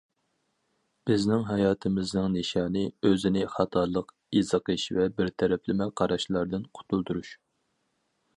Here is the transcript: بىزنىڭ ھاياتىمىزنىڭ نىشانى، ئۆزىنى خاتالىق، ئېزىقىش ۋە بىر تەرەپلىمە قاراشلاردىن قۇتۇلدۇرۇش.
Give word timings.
بىزنىڭ 1.09 1.43
ھاياتىمىزنىڭ 1.49 2.25
نىشانى، 2.35 2.85
ئۆزىنى 3.09 3.43
خاتالىق، 3.57 4.09
ئېزىقىش 4.39 4.87
ۋە 4.97 5.07
بىر 5.21 5.31
تەرەپلىمە 5.43 5.89
قاراشلاردىن 6.03 6.67
قۇتۇلدۇرۇش. 6.81 7.37